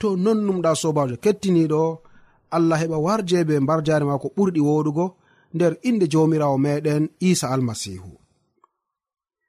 to 0.00 0.08
non 0.24 0.38
numɗa 0.46 0.70
sobajo 0.82 1.16
kettiniɗo 1.24 1.80
allah 2.56 2.78
heɓa 2.82 2.98
warje 3.06 3.38
be 3.48 3.54
mbar 3.64 3.80
jare 3.86 4.04
ma 4.04 4.18
ko 4.22 4.28
ɓurɗi 4.36 4.60
woɗugo 4.68 5.06
nder 5.54 5.72
inde 5.88 6.06
jomirawo 6.12 6.56
meɗen 6.64 7.02
isa 7.30 7.46
almasihu. 7.54 8.10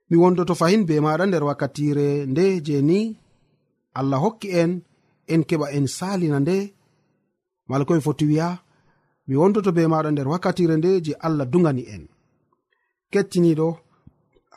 Mi 0.09 0.15
wondoto 0.21 0.53
fahin 0.59 0.83
be 0.87 0.95
maɗa 1.05 1.25
nder 1.27 1.43
wakkatire 1.49 2.07
nde 2.31 2.45
je 2.65 2.75
ni 2.89 2.99
allah 3.99 4.19
hokki 4.23 4.47
en 4.61 4.71
en 5.33 5.41
keɓa 5.49 5.67
en 5.77 5.87
salina 5.97 6.39
nde. 6.41 6.57
Mala 7.69 7.83
komi 7.87 8.01
foti 8.05 8.25
wiya 8.29 8.47
mi 9.27 9.33
wondoto 9.41 9.71
be 9.77 9.83
maɗa 9.93 10.09
nder 10.11 10.27
wakkatire 10.31 10.75
nde 10.77 10.91
je 11.05 11.13
allah 11.25 11.45
dugani 11.51 11.83
en. 11.95 12.03
Kettiniɗo 13.11 13.67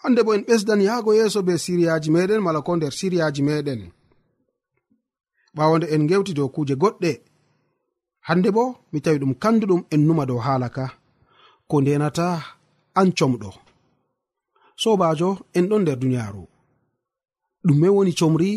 hande 0.00 0.20
bo 0.26 0.30
en 0.36 0.44
ɓesdan 0.48 0.80
yahgo 0.88 1.10
yeeso 1.18 1.40
be 1.46 1.54
siriyaji 1.64 2.08
meɗen 2.14 2.40
mala 2.44 2.60
ko 2.66 2.70
nder 2.76 2.92
siriyaji 2.98 3.42
meɗen. 3.48 3.80
Ɓawonde 5.56 5.86
en 5.94 6.06
gewti 6.10 6.32
dow 6.38 6.48
kuje 6.54 6.74
goɗɗe 6.82 7.10
hande 8.28 8.50
bo 8.56 8.64
mi 8.92 8.98
tawi 9.04 9.18
ɗum 9.22 9.34
kanduɗum 9.42 9.82
en 9.94 10.00
numa 10.06 10.24
dow 10.28 10.40
haala 10.46 10.68
ka. 10.76 10.84
Ko 11.68 11.76
ndenata 11.80 12.26
an 13.00 13.08
comɗo. 13.18 13.50
Sobajo 14.82 15.28
en 15.56 15.64
ɗon 15.70 15.82
nder 15.82 15.98
duniyaaru. 16.00 16.42
Ɗume 17.66 17.88
woni 17.96 18.12
comri 18.18 18.50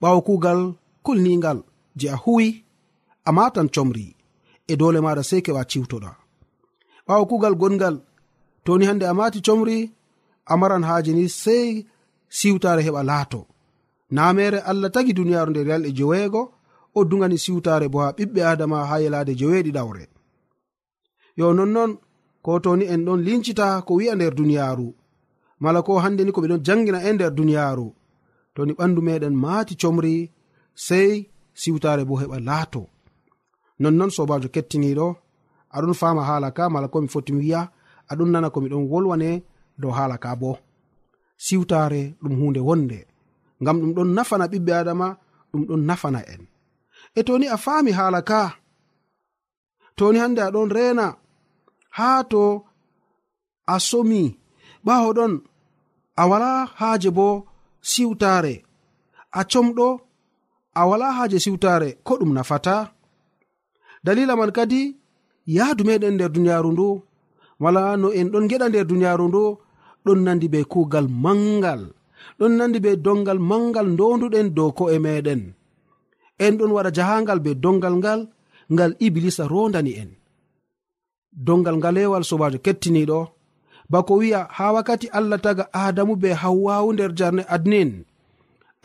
ɓawo 0.00 0.18
kugal 0.26 0.60
kolningal 1.04 1.58
je 1.98 2.06
a 2.14 2.16
huwi 2.22 2.48
a 3.28 3.30
matan 3.36 3.68
comri 3.74 4.06
e 4.70 4.72
dole 4.80 4.98
maɗa 5.06 5.22
sei 5.30 5.42
keɓa 5.46 5.62
ciwtoɗa. 5.70 6.10
Ɓawo 7.06 7.24
kugal 7.30 7.54
gongal 7.60 7.96
toni 8.64 8.84
hande 8.88 9.04
a 9.06 9.14
mati 9.18 9.38
comri 9.46 9.78
amaran 10.52 10.84
maran 10.86 11.16
ni 11.18 11.26
sei 11.42 11.68
siwtare 12.38 12.82
heɓa 12.86 13.02
laato. 13.10 13.40
Namere 14.16 14.58
allah 14.70 14.90
tagi 14.94 15.12
duniyaaru 15.18 15.50
nder 15.50 15.66
yalɗe 15.70 15.90
joweego 15.98 16.42
o 16.94 17.04
dugani 17.10 17.38
siwtare 17.44 17.86
bo 17.92 17.98
ha 18.04 18.08
ɓiɓɓe 18.16 18.40
adama 18.52 18.86
ha 18.90 18.96
yalade 19.04 19.32
joweeɗiɗawre 19.40 20.04
yo 21.38 21.46
nonnon 21.58 21.90
ko 22.44 22.60
toni 22.64 22.84
en 22.92 23.04
ɗon 23.06 23.20
lincita 23.26 23.66
ko 23.86 23.92
wi'a 23.98 24.14
nder 24.14 24.34
duniyaaru 24.38 24.88
mala 25.62 25.82
ko 25.86 25.98
hande 26.02 26.22
ni 26.24 26.32
ko 26.32 26.40
ɓe 26.42 26.48
ɗon 26.50 26.64
jangina 26.66 26.98
e 27.08 27.10
nder 27.12 27.32
duniyaaru 27.38 27.86
toni 28.54 28.72
ɓandu 28.78 29.00
meɗen 29.06 29.34
maati 29.44 29.74
comri 29.80 30.14
sei 30.86 31.12
siwtare 31.60 32.02
bo 32.08 32.14
heɓa 32.20 32.38
laato. 32.48 32.82
Nonnon 33.80 34.10
sobajo 34.16 34.48
kettiniɗo 34.54 35.06
aɗon 35.76 35.94
fama 36.00 36.22
haala 36.28 36.48
ka 36.56 36.64
mala 36.74 36.88
komi 36.92 37.08
fotimi 37.12 37.38
wiya 37.42 37.60
aɗon 38.10 38.30
nana 38.32 38.48
komi 38.54 38.68
ɗon 38.72 38.84
wolwane 38.90 39.30
dow 39.80 39.92
haala 39.96 40.16
ka 40.24 40.30
bo. 40.40 40.50
Siwtare 41.44 42.00
ɗum 42.22 42.34
hunde 42.40 42.60
wonde 42.68 42.98
ngam 43.62 43.76
ɗum 43.80 43.92
ɗon 43.96 44.08
nafana 44.16 44.44
ɓiɓɓe 44.52 44.72
adama 44.80 45.06
ɗum 45.50 45.62
ɗon 45.68 45.82
nafana 45.88 46.20
en. 46.32 46.42
e 47.18 47.20
toni 47.26 47.46
a 47.54 47.56
faami 47.64 47.90
haala 47.98 48.20
ka? 48.30 48.42
Toni 49.98 50.18
hande 50.22 50.40
aɗon 50.48 50.70
rena 50.76 51.06
haa 51.98 52.20
to 52.32 52.42
a 53.74 53.76
somi 53.88 54.22
ɓawo 54.86 55.08
ɗon 55.18 55.32
a 56.20 56.22
wala 56.30 56.50
haaje 56.78 57.10
bo 57.18 57.28
siwtaare. 57.90 58.54
A 59.38 59.42
comɗo 59.50 59.88
a 60.80 60.82
wala 60.88 61.06
haaje 61.16 61.38
siwtaare 61.44 61.88
ko 62.06 62.12
ɗum 62.20 62.32
nafata? 62.36 62.76
Dalila 64.04 64.34
man 64.38 64.52
kadi 64.56 64.80
yahdu 65.56 65.82
meɗen 65.88 66.14
nder 66.14 66.30
duniyaaru 66.34 66.70
ndu 66.72 66.88
wala 67.62 67.82
no 68.00 68.08
en 68.18 68.28
ɗon 68.32 68.48
geɗa 68.50 68.66
nder 68.68 68.86
duniyaaru 68.90 69.24
ndu 69.28 69.42
ɗon 70.04 70.20
nandi 70.24 70.46
be 70.52 70.60
kuugal 70.72 71.06
mangal 71.24 71.82
ɗon 72.38 72.52
nandi 72.58 72.78
be 72.84 72.90
dongal 73.04 73.40
mangal 73.50 73.86
ndonduɗen 73.94 74.48
dow 74.56 74.70
ko'e 74.78 74.96
meɗen 75.04 75.42
en 76.38 76.56
ɗon 76.58 76.72
waɗa 76.76 76.90
jahangal 76.96 77.40
be 77.44 77.50
dongal 77.54 77.94
ngal 78.00 78.20
ngal 78.72 78.92
iblisa 79.06 79.44
rondani 79.52 79.92
en. 80.02 80.10
Dongal 81.46 81.76
ngalewal 81.78 82.24
sobajo 82.24 82.58
kettiniɗo 82.64 83.18
bako 83.90 84.12
wi'a 84.20 84.48
ha 84.56 84.72
wakkati 84.72 85.08
allah 85.18 85.38
taga 85.40 85.64
adamu 85.72 86.16
be 86.16 86.28
hawwawu 86.42 86.92
nder 86.92 87.12
jarne 87.18 87.42
adnin 87.54 88.04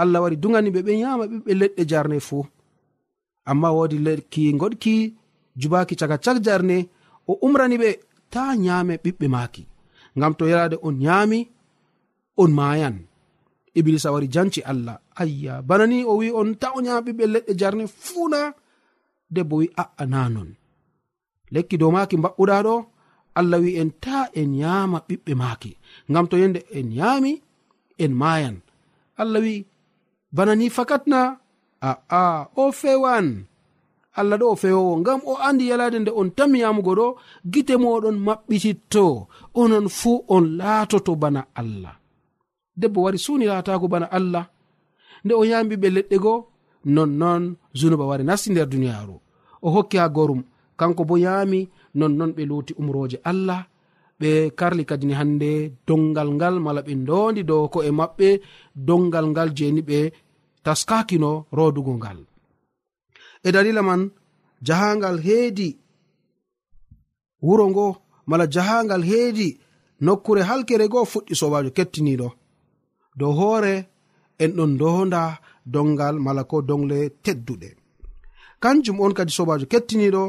allah 0.01 0.19
wari 0.23 0.35
dugani 0.43 0.69
ɓe 0.75 0.81
ɓe 0.87 0.93
yama 1.01 1.23
ɓiɓɓe 1.31 1.51
leɗɗe 1.61 1.83
jarne 1.91 2.17
fuu 2.27 2.43
amma 3.49 3.69
wodi 3.77 3.97
lekki 4.05 4.41
goɗki 4.61 4.95
jubaki 5.59 5.95
caga 5.99 6.17
cak 6.25 6.37
jarne 6.45 6.77
o 7.27 7.33
umrani 7.45 7.77
ɓe 7.81 7.89
ta 8.33 8.55
nyame 8.63 8.93
ɓiɓɓe 9.03 9.27
maki 9.35 9.63
ngam 10.17 10.33
to 10.37 10.43
yarade 10.51 10.77
on 10.87 10.95
nyami 11.03 11.39
on 12.41 12.51
mayan 12.59 12.95
iblisa 13.77 14.11
wari 14.13 14.27
janci 14.27 14.61
allah. 14.71 14.97
ayya 15.21 15.53
bana 15.67 15.85
ni 15.91 15.97
o 16.11 16.13
wi 16.19 16.27
on 16.39 16.49
tawnya 16.61 16.93
ɓiɓɓe 17.05 17.25
leɗɗe 17.33 17.51
jarne 17.59 17.85
fuuna 17.87 18.41
debbo 19.33 19.55
wi 19.61 19.67
a'a 19.81 20.03
na 20.11 20.21
non. 20.33 20.49
Lekki 21.53 21.75
dow 21.81 21.91
maaki 21.95 22.15
mbaɓɓuɗa 22.17 22.57
ɗo 22.65 22.75
allah 23.39 23.59
wi 23.63 23.71
en 23.81 23.91
ta 24.03 24.17
en 24.39 24.51
yama 24.61 24.97
ɓiɓɓe 25.07 25.31
maaki. 25.41 25.71
Ngam 26.09 26.25
to 26.29 26.35
yende 26.41 26.59
en 26.77 26.87
yami 26.99 27.33
en 28.03 28.13
mayan 28.21 28.57
allah 29.21 29.39
wi 29.45 29.55
bana 30.35 30.53
ni 30.55 30.69
fakatna 30.69 31.19
a'a 31.89 32.23
o 32.55 32.71
fewan 32.71 33.27
allah 34.19 34.37
ɗo 34.41 34.45
o 34.53 34.55
fewowo 34.55 34.93
ngam 35.01 35.19
o 35.31 35.33
andi 35.47 35.69
yalade 35.71 35.97
nde 35.99 36.11
on 36.19 36.29
tammi 36.37 36.59
yamugo 36.63 36.93
ɗo 36.99 37.07
gite 37.51 37.75
moɗon 37.83 38.17
maɓɓititto. 38.27 39.05
Onon 39.61 39.87
fuu 39.99 40.23
on 40.35 40.45
laatoto 40.59 41.15
bana 41.15 41.41
allah. 41.61 41.93
Debbo 42.79 42.99
wari 43.05 43.19
suni 43.25 43.45
laatago 43.51 43.87
bana 43.93 44.07
allah. 44.17 44.45
nde 45.23 45.33
o 45.41 45.43
yami 45.51 45.69
ɓiɓɓe 45.69 45.87
leɗɗe 45.95 46.17
go 46.25 46.33
nonnon 46.95 47.43
zunuba 47.79 48.05
wari 48.09 48.23
nasti 48.23 48.47
nder 48.51 48.67
duniyaru 48.73 49.15
o 49.65 49.67
hokki 49.75 49.97
ha 50.01 50.09
gorum 50.15 50.41
kanko 50.79 51.03
bo 51.09 51.15
yami 51.25 51.59
nonnon 51.99 52.31
ɓe 52.37 52.43
luti 52.49 52.73
umroje 52.79 53.17
allah. 53.31 53.61
Ɓe 54.19 54.51
karli 54.59 54.83
kadini 54.89 55.13
hande 55.19 55.51
dongal 55.87 56.29
ngal 56.35 56.55
mala 56.65 56.81
ɓe 56.87 56.93
ndondi 57.01 57.41
dow 57.49 57.63
ko'e 57.73 57.91
maɓɓe 57.99 58.29
dongal 58.87 59.25
ngal 59.31 59.49
jeni 59.57 59.81
ɓe 59.89 59.99
taskakino 60.65 61.31
rodugo 61.57 61.93
ngal. 61.99 62.19
E 63.47 63.49
dalila 63.55 63.81
man 63.89 64.01
jahangal 64.67 65.17
heedi 65.25 65.69
wuro 67.45 67.65
ngo 67.71 67.87
mala 68.29 68.45
jahangal 68.53 69.03
heedi 69.09 69.49
nokkure 70.05 70.41
halkere 70.49 70.85
goo 70.91 71.05
fuɗɗi 71.11 71.33
sobajo 71.39 71.69
kettiniɗo 71.77 72.29
dow 73.19 73.33
hoore 73.39 73.73
en 74.43 74.51
ɗon 74.57 74.71
doda 74.81 75.23
dongal 75.73 76.15
mala 76.25 76.43
ko 76.43 76.57
dongle 76.69 76.99
tedduɗe. 77.23 77.69
Kanjum 78.63 78.97
on 79.03 79.13
kadi 79.17 79.31
sobajo 79.37 79.65
kettiniɗo 79.71 80.23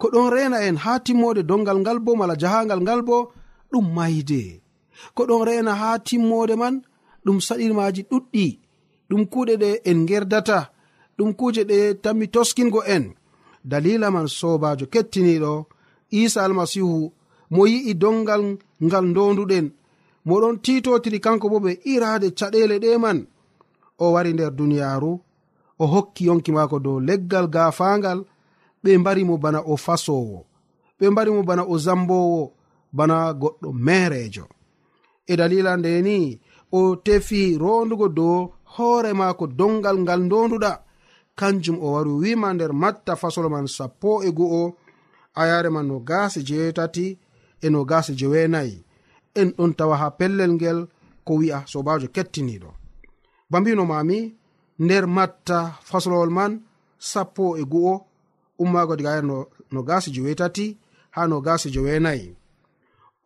ko 0.00 0.06
ɗon 0.12 0.28
rena 0.34 0.58
en 0.68 0.76
ha 0.84 0.92
timmode 1.04 1.42
dongal 1.50 1.78
ngal 1.80 1.98
bo 2.04 2.12
mala 2.20 2.34
jahangal 2.42 2.80
ngal 2.82 3.02
bo 3.08 3.16
ɗum 3.72 3.86
mayde. 3.96 4.42
Ko 5.14 5.22
ɗon 5.28 5.42
rena 5.48 5.72
ha 5.80 5.88
timmode 6.06 6.54
man 6.62 6.74
ɗum 7.24 7.38
saɗirmaji 7.46 8.02
ɗuɗɗi. 8.10 8.46
Ɗum 9.08 9.22
kuɗe 9.32 9.54
ɗe 9.62 9.70
en 9.90 10.00
gerdata 10.08 10.58
ɗum 11.16 11.30
kuje 11.38 11.62
ɗe 11.70 11.78
tammi 12.02 12.26
toskingo 12.34 12.80
en. 12.94 13.04
Dalila 13.70 14.08
man 14.14 14.28
sobajo 14.38 14.86
kettiniɗo 14.92 15.52
isa 16.20 16.40
almasihu 16.44 17.12
mo 17.54 17.62
yi'i 17.72 17.92
dongal 18.02 18.42
ngal 18.86 19.06
donduɗen 19.16 19.66
moɗon 20.28 20.56
titotiri 20.64 21.18
kanko 21.24 21.46
bo 21.52 21.58
ɓe 21.64 21.72
irade 21.92 22.28
caɗele 22.38 22.76
ɗe 22.84 22.90
man. 23.04 23.18
o 23.98 24.12
wari 24.12 24.32
nder 24.32 24.50
duniyaru 24.50 25.12
o 25.78 25.86
hokki 25.86 26.26
yonki 26.28 26.52
maako 26.52 26.78
dow 26.78 27.00
leggal 27.00 27.46
gaafaangal 27.54 28.24
ɓe 28.82 28.98
mbarimo 28.98 29.34
bana 29.38 29.60
o 29.60 29.76
fasowo 29.76 30.38
ɓe 30.98 31.10
mbarimo 31.10 31.42
bana 31.42 31.62
o 31.72 31.78
zambowo 31.84 32.52
bana 32.92 33.16
goɗɗo 33.40 33.68
merejo 33.86 34.44
e 35.26 35.36
dalila 35.36 35.76
ndeni 35.76 36.40
o 36.72 36.96
tefi 36.96 37.58
rondugo 37.58 38.08
dow 38.08 38.38
hoore 38.74 39.12
maako 39.20 39.44
dongal 39.58 39.96
ngal 40.04 40.20
ndonduɗa 40.26 40.72
kanjum 41.38 41.76
o 41.84 41.92
wari 41.94 42.10
wima 42.22 42.48
nder 42.54 42.72
matta 42.82 43.12
fasol 43.20 43.46
man 43.54 43.66
sappo 43.76 44.10
e 44.24 44.30
go'o 44.38 44.62
ayare 45.40 45.70
man 45.70 45.86
no 45.90 45.96
gasi 46.08 46.40
jeetati 46.48 47.06
e 47.60 47.70
no 47.70 47.84
gasi 47.84 48.12
jeweenayi. 48.20 48.84
En 49.40 49.48
ɗon 49.56 49.72
tawa 49.78 49.96
ha 49.96 50.08
pellel 50.18 50.52
ngel 50.56 50.78
ko 51.26 51.32
wi'a 51.40 51.58
sobajo 51.72 52.08
kettiniɗo 52.14 52.70
ba 53.50 53.56
mbino 53.60 53.82
mami 53.92 54.18
nder 54.84 55.04
matta 55.16 55.58
faslowol 55.88 56.30
man 56.38 56.52
sappo 57.10 57.44
e 57.58 57.64
gu'o. 57.72 57.94
Ummaago 58.62 58.96
diga 58.96 59.10
aya 59.12 59.22
no 59.72 59.80
gasi 59.88 60.08
jowetati 60.14 60.66
ha 61.14 61.20
no 61.30 61.36
gasi 61.46 61.68
jowenayi 61.74 62.28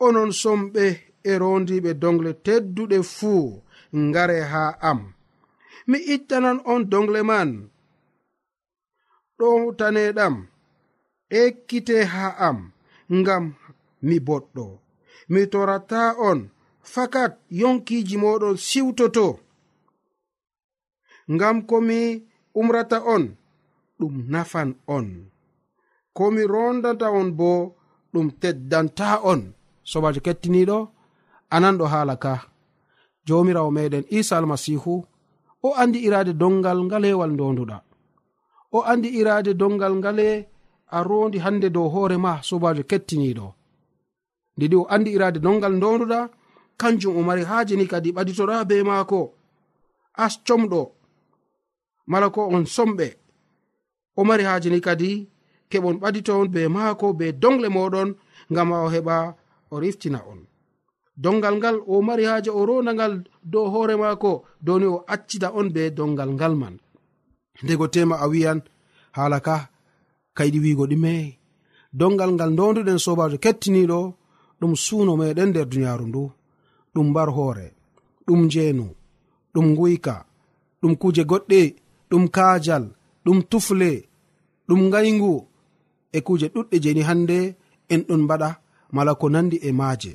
onon 0.06 0.30
somɓe 0.40 0.84
e 1.30 1.32
rondiɓe 1.42 1.90
dongle 2.02 2.30
tedduɗe 2.44 2.98
fuu 3.16 3.44
ngare 4.06 4.38
ha 4.52 4.64
am. 4.90 5.00
Mi 5.88 5.98
ittanan 6.14 6.58
on 6.72 6.82
dongle 6.92 7.20
man. 7.30 7.50
Ɗowtaneɗam 9.38 10.34
ekkite 11.40 11.96
ha 12.12 12.26
am 12.48 12.58
ngam 13.18 13.44
mi 14.06 14.16
boɗɗo. 14.26 14.64
Mi 15.32 15.40
torata 15.52 16.02
on 16.28 16.38
fakat 16.92 17.32
yonkiji 17.60 18.16
moɗon 18.22 18.56
siwtoto. 18.68 19.26
ngam 21.34 21.56
komi 21.68 22.00
umrata 22.60 22.98
on 23.14 23.24
ɗum 23.98 24.14
nafan 24.32 24.70
on. 24.96 25.06
Komi 26.16 26.42
rondata 26.52 27.06
on 27.18 27.28
bo 27.38 27.50
ɗum 28.12 28.26
teddanta 28.40 29.08
on. 29.30 29.40
Sobajo 29.90 30.20
kettiniɗo 30.26 30.78
anan 31.54 31.76
ɗo 31.78 31.84
haala 31.92 32.14
ka. 32.24 32.34
Jomirawo 33.26 33.70
meɗen 33.76 34.04
isa 34.18 34.34
almasihu 34.38 34.94
o 35.66 35.68
andi 35.82 35.98
irade 36.06 36.32
dongal 36.40 36.78
ngalewal 36.86 37.32
donduɗa 37.38 37.76
o 38.76 38.78
andi 38.92 39.08
irade 39.20 39.52
dongal 39.60 39.94
ngale 40.00 40.28
a 40.96 40.98
rondi 41.08 41.38
hande 41.44 41.68
dow 41.74 41.88
hoore 41.94 42.16
ma 42.24 42.32
sobajo 42.48 42.82
kettiniɗo. 42.90 43.46
Ndiɗi 44.56 44.76
o 44.82 44.84
andi 44.94 45.10
irade 45.16 45.38
dongal 45.44 45.74
donduɗa 45.82 46.20
kanjum 46.80 47.16
o 47.18 47.22
mari 47.28 47.42
haaji 47.50 47.74
ni 47.76 47.86
kadi 47.92 48.10
ɓaditoɗa 48.16 48.64
be 48.68 48.76
maako. 48.88 49.20
As 50.24 50.34
comɗo 50.46 50.82
mala 52.10 52.26
ko 52.34 52.40
on 52.54 52.64
somɓe. 52.74 53.08
O 54.18 54.24
mari 54.28 54.44
haaji 54.48 54.68
ni 54.70 54.80
kadi 54.86 55.10
keɓon 55.70 55.96
ɓaditon 56.02 56.48
be 56.54 56.60
maako 56.74 57.06
be 57.18 57.26
dongle 57.42 57.68
moɗon 57.76 58.08
ngam 58.52 58.68
a 58.74 58.78
o 58.86 58.88
heɓa 58.94 59.16
o 59.72 59.74
riftina 59.82 60.18
on. 60.32 60.40
Dongal 61.22 61.54
ngal 61.58 61.76
o 61.92 61.94
mari 62.06 62.24
haaje 62.30 62.50
o 62.58 62.60
rona 62.68 62.92
ngal 62.94 63.14
dow 63.52 63.66
hoore 63.72 63.94
maako 64.02 64.30
downi 64.66 64.86
o 64.94 64.96
accida 65.14 65.48
on 65.58 65.68
be 65.74 65.82
dongal 65.98 66.30
ngal 66.36 66.54
man. 66.60 66.74
Ndego 67.62 67.86
tema 67.94 68.14
a 68.24 68.26
wiyan 68.32 68.58
haala 69.16 69.38
ka 69.46 69.56
kayɗi 70.36 70.58
wiigo 70.64 70.84
ɗume. 70.90 71.12
Dongal 72.00 72.30
ngal 72.34 72.52
donduɗen 72.58 72.98
sobajo 73.04 73.36
kettiniɗo 73.44 74.00
ɗum 74.60 74.72
suuno 74.84 75.12
meɗen 75.20 75.48
nder 75.50 75.66
duniyaaru 75.70 76.06
ndu. 76.08 76.22
Ɗum 76.94 77.06
mbar 77.10 77.28
hoore 77.36 77.66
ɗum 78.26 78.40
njeenu 78.46 78.86
ɗum 79.52 79.66
nguyka 79.72 80.14
ɗum 80.80 80.92
kuuje 81.00 81.22
goɗɗe. 81.30 81.60
ɗum 82.10 82.24
kaajal 82.36 82.84
ɗum 83.24 83.38
tufle 83.50 83.90
ɗum 84.68 84.80
ngayngu 84.88 85.32
e 86.16 86.18
kuuje 86.26 86.46
ɗuɗɗe 86.54 86.76
jeni 86.84 87.02
hannde 87.08 87.38
en 87.92 88.00
ɗon 88.08 88.22
mbaɗa 88.24 88.48
mala 88.94 89.12
ko 89.20 89.26
nandi 89.34 89.56
e 89.68 89.70
maaje. 89.78 90.12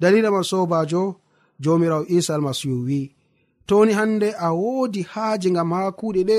Dalila 0.00 0.30
ma 0.30 0.42
sobajo 0.50 1.02
jomirawo 1.62 2.04
isa 2.16 2.34
almasihu 2.34 2.78
wi 2.88 3.00
toni 3.66 3.92
hande 3.98 4.28
a 4.46 4.48
woodi 4.60 5.02
haaje 5.12 5.48
ngam 5.50 5.70
ha 5.72 5.92
kuuɗe 5.98 6.22
ɗe 6.30 6.38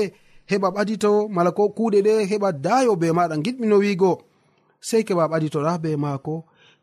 heɓa 0.50 0.68
ɓadito 0.74 1.10
mala 1.34 1.50
ko 1.56 1.62
kuuɗe 1.76 1.98
ɗe 2.06 2.12
heɓa 2.30 2.48
daayo 2.64 2.92
be 3.00 3.06
maɗa 3.18 3.36
giɗmino 3.44 3.76
wiigo. 3.82 4.12
Sei 4.80 5.02
keɓa 5.06 5.24
ɓaditoɗa 5.30 5.72
be 5.82 5.90
maako 6.04 6.34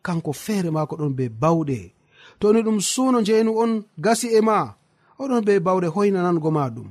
kanko 0.06 0.32
feere 0.44 0.70
maako 0.76 0.94
ɗon 1.00 1.14
be 1.18 1.26
bawɗe. 1.42 1.80
Toni 2.40 2.60
ɗum 2.66 2.78
suuno 2.92 3.18
njeenu 3.22 3.52
on 3.64 3.72
gasi 4.04 4.28
e 4.38 4.40
ma 4.48 4.58
oɗon 5.22 5.42
be 5.48 5.54
bawɗe 5.66 5.88
hoynanango 5.96 6.50
ma 6.58 6.64
ɗum. 6.76 6.90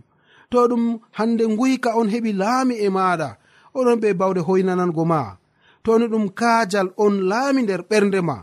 to 0.54 0.62
ɗum 0.70 0.84
hande 1.18 1.44
nguyka 1.52 1.90
on 1.98 2.08
heɓi 2.12 2.30
laami 2.40 2.74
e 2.86 2.88
maɗa 2.96 3.28
oɗon 3.78 3.98
be 4.02 4.08
bawɗe 4.20 4.40
hoynanango 4.48 5.04
ma. 5.12 5.20
Toni 5.84 6.06
ɗum 6.12 6.26
kaajal 6.38 6.88
on 7.04 7.14
laami 7.30 7.60
nder 7.62 7.82
ɓernde 7.90 8.20
ma. 8.28 8.36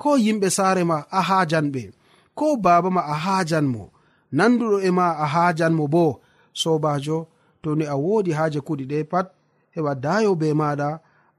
Ko 0.00 0.10
yimɓe 0.24 0.48
saare 0.56 0.82
ma 0.90 0.96
a 1.18 1.20
haajanɓe 1.28 1.82
ko 2.38 2.46
baaba 2.64 2.88
ma 2.96 3.02
a 3.12 3.14
haajan 3.24 3.66
mo. 3.74 3.82
Nanduɗo 4.36 4.76
e 4.88 4.90
ma 4.98 5.06
a 5.24 5.26
haajan 5.34 5.72
mo 5.78 5.84
bo. 5.94 6.04
Sobajo 6.60 7.18
to 7.62 7.68
ni 7.78 7.84
a 7.94 7.96
woodi 8.04 8.30
haaje 8.38 8.60
kuɗi 8.66 8.84
ɗe 8.90 8.98
pat 9.12 9.26
heɓa 9.74 9.92
dayo 10.04 10.30
be 10.40 10.48
maɗa 10.60 10.88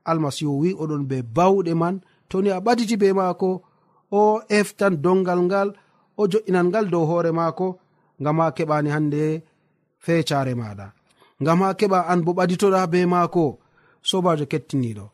almasihu 0.09 0.53
wi 0.61 0.69
oɗon 0.81 1.03
be 1.09 1.17
bawɗe 1.35 1.73
man. 1.81 1.95
Toni 2.29 2.49
a 2.57 2.59
ɓaditi 2.65 2.95
be 3.01 3.07
maako 3.19 3.49
o 4.19 4.21
eftan 4.57 4.93
dongal 5.03 5.39
ngal 5.47 5.69
o 6.19 6.21
jo'inan 6.31 6.67
ngal 6.69 6.85
dow 6.93 7.05
hoore 7.09 7.31
maako 7.39 7.67
ngam 8.21 8.39
a 8.43 8.45
keɓani 8.57 8.89
hande 8.95 9.23
fecare 10.03 10.53
maɗa. 10.61 10.87
Ngam 11.41 11.59
ha 11.63 11.69
keɓa 11.79 11.99
an 12.11 12.19
bo 12.25 12.31
ɓaditoɗa 12.37 12.79
be 12.91 12.99
maako 13.13 13.43
sobajo 14.09 14.45
kettiniɗo. 14.51 15.05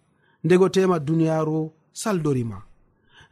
Ndego 0.43 0.67
tema 0.75 0.95
duniyaru 1.07 1.59
saldorima 2.01 2.57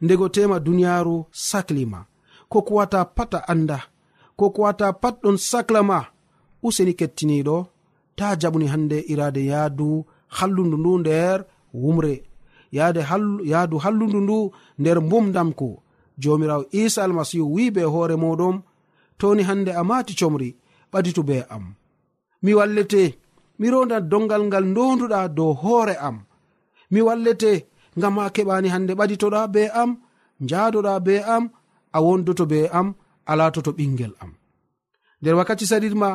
ndego 0.00 0.28
tema 0.28 0.60
duniyaru 0.60 1.24
saklima 1.32 2.04
ko 2.48 2.62
kuwata 2.62 3.04
pat 3.04 3.34
a 3.34 3.48
anda. 3.52 3.78
Ko 4.36 4.50
kuwata 4.50 4.92
pat 4.92 5.16
ɗon 5.22 5.36
saklama 5.50 5.98
useni 6.62 6.92
kettiniɗo 7.00 7.56
ta 8.16 8.26
jaɓuni 8.40 8.66
hande 8.72 8.98
irade 9.12 9.42
yaadu 9.50 9.88
hallundu 10.36 10.76
ndu 10.78 10.92
nder 10.98 11.38
wumre. 11.82 12.14
Yaade 12.76 13.00
yaadu 13.52 13.76
hallundu 13.84 14.20
ndu 14.20 14.38
nder 14.78 14.98
mbumdamku. 15.02 15.68
Jomirawo 16.18 16.64
isa 16.70 17.04
almasihu 17.04 17.46
wi 17.54 17.64
be 17.74 17.82
hoore 17.92 18.16
moɗon 18.22 18.56
toni 19.18 19.42
hande 19.48 19.70
a 19.72 19.82
mati 19.84 20.14
comri. 20.18 20.56
ɓaditu 20.92 21.22
be 21.28 21.36
am. 21.54 21.64
Mi 22.42 22.50
wallete 22.58 23.02
mi 23.58 23.66
ronda 23.72 23.96
dongal 24.10 24.42
ngal 24.48 24.64
ndonduɗa 24.72 25.20
dow 25.36 25.52
hoore 25.62 25.94
am. 26.08 26.16
Mi 26.92 27.00
wallete 27.06 27.52
ngam 27.98 28.14
ma 28.16 28.24
keɓani 28.34 28.68
hande 28.74 28.92
ɓaditoɗa 28.98 29.40
be 29.54 29.62
am 29.82 29.90
njaadoɗa 30.44 30.92
be 31.06 31.14
am 31.34 31.44
a 31.96 31.98
wondoto 32.04 32.44
be 32.52 32.58
am 32.78 32.88
a 33.30 33.32
latoto 33.38 33.70
ɓingel 33.78 34.12
am. 34.22 34.30
Nder 35.20 35.34
wakkati 35.38 35.64
saɗitma 35.70 36.08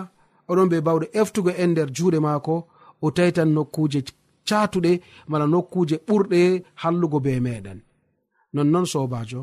oɗon 0.50 0.70
be 0.72 0.78
bawɗe 0.86 1.06
eftugo 1.20 1.52
en 1.62 1.70
nder 1.72 1.90
juuɗe 1.96 2.20
maako 2.26 2.56
o 3.06 3.08
taitan 3.16 3.50
nokkuje 3.56 4.00
catuɗe 4.48 4.92
mala 5.32 5.46
nokkuje 5.54 5.96
ɓurɗe 6.08 6.40
hallugo 6.82 7.18
be 7.26 7.32
meɗen 7.46 7.80
nonnon 8.54 8.86
sobajo 8.92 9.42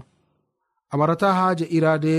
a 0.93 0.95
marata 1.01 1.29
haaje 1.39 1.65
irade 1.77 2.15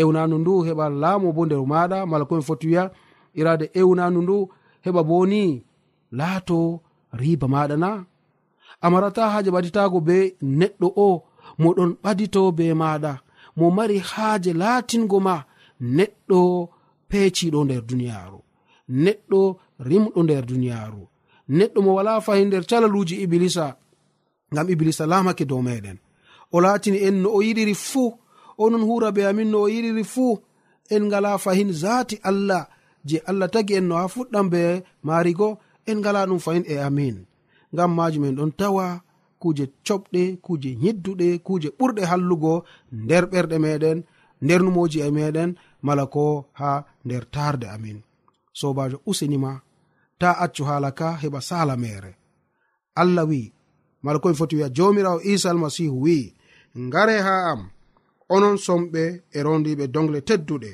ewnandu 0.00 0.36
ndu 0.38 0.52
heɓa 0.66 0.86
laamo 1.02 1.28
bo 1.36 1.42
nder 1.46 1.62
maɗa 1.72 1.98
mala 2.10 2.24
komi 2.28 2.42
foti 2.48 2.66
wiya 2.70 2.84
irade 3.38 3.66
ewnandu 3.80 4.20
ndu 4.22 4.36
heɓa 4.84 5.02
boni 5.08 5.42
laato 6.18 6.58
riba 7.20 7.46
maɗa 7.54 7.76
na. 7.82 7.90
Amarata 8.84 9.22
haaje 9.32 9.50
ɓaditago 9.54 9.98
be 10.08 10.16
neɗɗo 10.58 10.88
o 11.06 11.08
moɗon 11.62 11.90
ɓadito 12.02 12.40
be 12.58 12.64
maɗa. 12.82 13.12
Mo 13.56 13.66
mari 13.76 13.96
haaje 14.10 14.50
laatingo 14.60 15.18
ma 15.26 15.34
neɗɗo 15.96 16.40
peeciɗo 17.08 17.58
nder 17.64 17.82
duniyaaru 17.88 18.38
neɗɗo 19.04 19.40
rimɗo 19.88 20.20
nder 20.24 20.44
duniyaaru 20.50 21.02
neɗɗo 21.58 21.78
mo 21.84 21.90
wala 21.98 22.12
fahi 22.26 22.42
nder 22.44 22.64
calaluuji 22.70 23.14
iblisa 23.24 23.66
ngam 24.52 24.66
iblisa 24.72 25.04
laamake 25.10 25.44
dow 25.50 25.62
meɗen. 25.68 25.98
O 26.54 26.60
laatini 26.64 26.98
en 27.06 27.16
no 27.22 27.28
o 27.36 27.38
yiɗiri 27.46 27.74
fuu 27.74 28.10
onon 28.62 28.84
hura 28.88 29.08
be 29.16 29.22
amin 29.30 29.50
no 29.50 29.58
o 29.62 29.68
yiɗiri 29.68 30.04
fuu 30.04 30.38
en 30.94 31.02
ngala 31.08 31.38
fahin 31.38 31.72
zaati 31.82 32.16
allah 32.30 32.62
je 33.08 33.18
allah 33.30 33.48
tagi 33.54 33.74
en 33.78 33.86
no 33.88 33.94
ha 34.00 34.06
fuɗɗam 34.14 34.46
be 34.52 34.62
marigo 35.02 35.48
en 35.86 35.98
ngala 36.00 36.26
ɗum 36.28 36.40
fahin 36.44 36.64
e 36.66 36.74
amin. 36.88 37.16
Ngam 37.74 37.90
majum 37.96 38.24
en 38.24 38.36
ɗon 38.38 38.52
tawa 38.58 38.86
kuje 39.42 39.64
coɓɗe 39.86 40.22
kuje 40.44 40.70
yidduɗe 40.82 41.28
kuje 41.46 41.68
ɓurɗe 41.78 42.02
hallugo 42.10 42.54
nder 43.02 43.24
ɓerɗe 43.32 43.56
meɗen 43.64 43.98
nder 44.44 44.60
numoji 44.64 44.98
e 45.06 45.10
meɗen 45.16 45.50
mala 45.86 46.04
ko 46.14 46.24
ha 46.58 46.70
nder 47.04 47.24
tarde 47.34 47.66
amin. 47.74 47.98
Sobajo 48.58 48.98
usinima 49.10 49.52
ta 50.20 50.28
accu 50.44 50.62
hala 50.68 50.90
ka 50.98 51.08
heɓa 51.22 51.40
sala 51.48 51.74
mere 51.76 52.12
allah 53.00 53.24
wi 53.30 53.52
mala 54.04 54.18
komi 54.22 54.34
foti 54.38 54.56
wi'a 54.56 54.74
jomirawo 54.76 55.20
isa 55.32 55.50
almasihu 55.50 55.96
wi 56.04 56.18
ngare 56.78 57.16
ha 57.26 57.34
am. 57.52 57.60
onon 58.34 58.56
somɓe 58.66 59.02
e 59.36 59.38
rondiɓe 59.42 59.84
dongle 59.94 60.20
tedduɗe. 60.28 60.72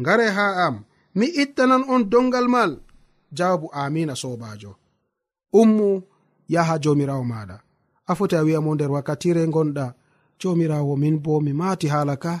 Ngare 0.00 0.26
ha 0.36 0.46
am 0.66 0.84
mi 1.14 1.26
ittanan 1.42 1.82
on 1.88 2.02
dongal 2.12 2.46
mal. 2.48 2.72
Jawabu 3.32 3.70
amina 3.72 4.14
sobajo 4.16 4.72
ummu 5.52 6.02
yaha 6.48 6.78
jomirawo 6.78 7.24
maɗa 7.24 7.56
a 8.06 8.12
foti 8.18 8.34
a 8.36 8.42
wi'amo 8.46 8.70
nder 8.74 8.90
wakkatire 8.94 9.42
gonɗa 9.54 9.94
jomirawo 10.40 10.92
min 10.96 11.16
bo 11.24 11.40
mi 11.40 11.52
mati 11.60 11.86
hala 11.88 12.16
ka 12.16 12.32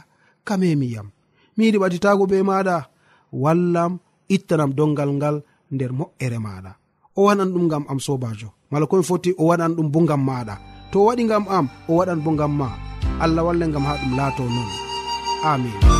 kamemiyam 0.46 1.08
mi 1.56 1.62
yiɗi 1.66 1.78
ɓaditago 1.82 2.24
be 2.30 2.42
maɗa 2.42 2.76
wallam 3.42 3.92
ittanam 4.34 4.70
dongal 4.78 5.10
ngal 5.18 5.36
nder 5.74 5.92
mo'ere 5.98 6.38
maɗa 6.46 6.72
o 7.18 7.20
waɗan 7.26 7.50
ɗum 7.54 7.66
gam 7.70 7.84
am 7.90 8.00
sobajo 8.06 8.48
mala 8.70 8.86
komi 8.90 9.04
foti 9.08 9.30
o 9.40 9.44
waɗan 9.50 9.72
ɗum 9.76 9.88
bo 9.92 10.00
gam 10.10 10.22
maɗa 10.28 10.54
to 10.90 10.96
o 11.02 11.06
waɗi 11.08 11.24
gam 11.30 11.44
am 11.56 11.66
o 11.88 11.92
waɗan 11.98 12.20
bo 12.24 12.30
gam 12.40 12.52
ma 12.60 12.89
allah 13.24 13.42
walle 13.46 13.64
gam 13.74 13.84
ha 13.88 13.94
ɗum 14.00 14.12
laato 14.18 14.42
noon 14.54 14.70
amin. 15.52 15.99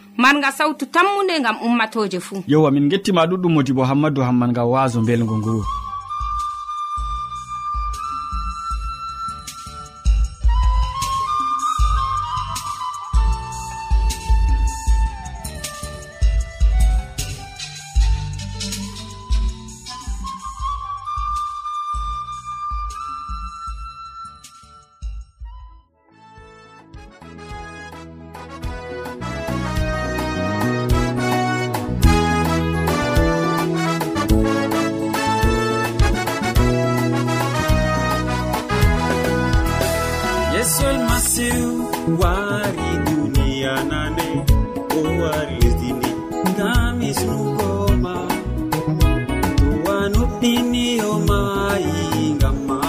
marga 0.21 0.51
sawtu 0.51 0.85
tammunde 0.85 1.39
gam 1.43 1.57
ummatoje 1.65 2.19
fuu. 2.19 2.43
Yowa 2.47 2.71
min 2.71 2.89
gettima 2.89 3.25
ɗuɗɗum 3.25 3.51
modi 3.53 3.73
bo 3.73 3.83
hammadou 3.83 4.23
hamman 4.23 4.51
ngam 4.51 4.67
waso 4.73 5.01
belgo 5.01 5.37
nguru 5.37 5.63
wari 42.19 42.89
duniya 43.05 43.75
nane 43.91 44.29
o 44.97 44.99
wari 45.21 45.55
lesdini 45.61 46.09
ngam 46.51 46.97
isnugoma 47.09 48.15
towanuɗɗiniyomayi 49.57 51.97
ngamma 52.37 52.79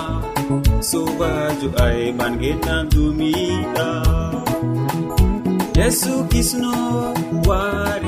sobajo 0.88 1.68
ayman 1.84 2.34
e 2.34 2.36
geɗam 2.42 2.82
dumiɗa. 2.92 3.88
Yesu 5.78 6.12
kisno 6.30 6.74
wari 7.48 8.01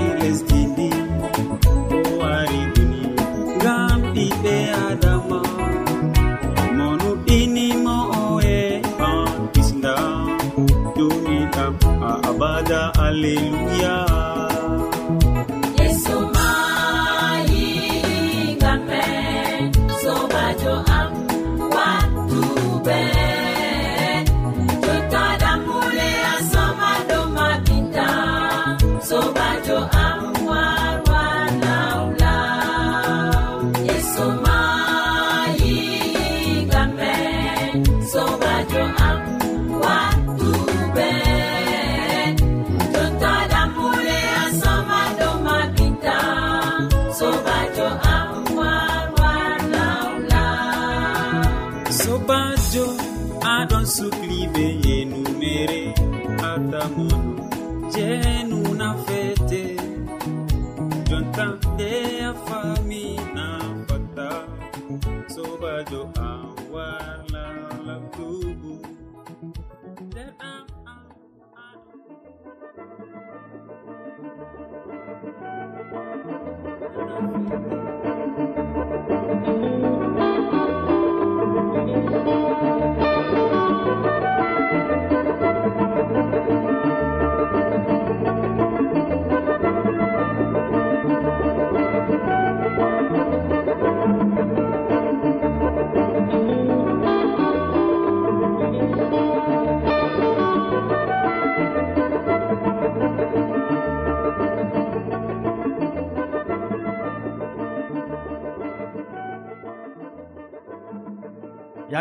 alleluya 13.24 13.93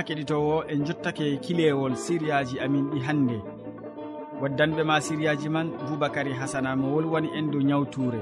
ha 0.03 0.07
keɗitowo 0.07 0.63
en 0.67 0.83
jottake 0.85 1.37
kilewol 1.37 1.95
siriyaji 1.95 2.59
amin 2.59 2.89
ɗi 2.91 2.99
hannde 3.07 3.37
waddanɓe 4.41 4.83
ma 4.83 4.99
siriyaji 5.01 5.49
man 5.49 5.67
boubacary 5.87 6.33
hasana 6.33 6.75
mo 6.75 6.87
wolwani 6.95 7.29
en 7.37 7.51
dow 7.51 7.61
nyawtuure 7.61 8.19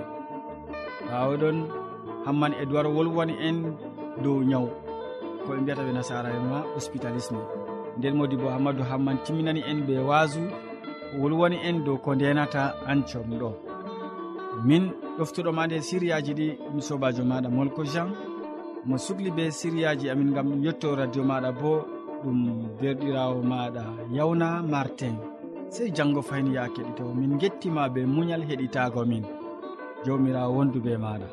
ɓawoɗon 1.10 1.58
hamman 2.26 2.54
e 2.62 2.66
dowar 2.66 2.88
wolwani 2.88 3.34
en 3.48 3.58
dow 4.24 4.44
nyawu 4.44 4.70
koɓe 5.46 5.58
mbiyata 5.62 5.84
ɓe 5.88 5.94
nasaraen 5.94 6.46
ma 6.52 6.60
hospitalisme. 6.76 7.40
Nden 7.98 8.16
modi 8.16 8.36
bo 8.38 8.50
hammadou 8.50 8.84
hamman 8.86 9.18
timminani 9.26 9.62
en 9.72 9.82
ɓe 9.88 9.96
waasu 10.10 10.42
wolwani 11.20 11.58
en 11.68 11.84
dow 11.86 11.98
ko 11.98 12.14
ndenata 12.16 12.76
ancom 12.92 13.30
ɗo. 13.42 13.50
Min 14.68 14.92
ɗoftuɗoma 15.18 15.66
nde 15.66 15.82
siriyaji 15.82 16.34
ɗi 16.34 16.48
mi 16.76 16.82
sobajo 16.82 17.24
maɗa 17.26 17.50
molko 17.50 17.84
jean. 17.84 18.10
mo 18.88 18.98
sukli 18.98 19.30
be 19.32 19.52
siriyaji 19.52 20.10
amin 20.10 20.34
gam 20.34 20.48
ɗum 20.50 20.64
yetto 20.66 20.96
radio 20.96 21.24
maɗa 21.24 21.52
bo 21.62 21.72
ɗum 22.24 22.40
derɗirawo 22.80 23.42
maɗa 23.52 23.84
yawna 24.16 24.48
martin. 24.72 25.16
Sey 25.70 25.90
janggo 25.96 26.22
fayni 26.22 26.56
ya 26.56 26.64
keɗitowo 26.76 27.14
min 27.20 27.38
gettima 27.42 27.84
be 27.94 28.02
muñal 28.06 28.42
heɗitago 28.50 29.02
min. 29.08 29.24
Jawmirawo 30.06 30.52
wondu 30.58 30.80
be 30.86 30.94
maɗa. 30.98 31.30